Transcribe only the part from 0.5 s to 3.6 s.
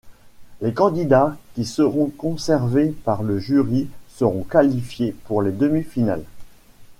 Les candidats qui seront conservés par le